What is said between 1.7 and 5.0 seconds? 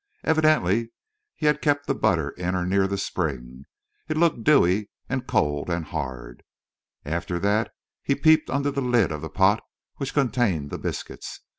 the butter in or near the spring. It looked dewy